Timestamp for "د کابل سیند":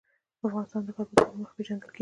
0.87-1.31